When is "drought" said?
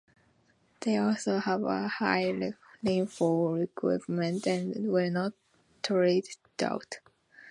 6.57-7.01